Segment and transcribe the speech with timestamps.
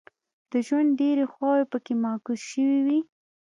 [0.51, 2.99] د ژوند ډیرې خواوې پکې منعکس شوې وي.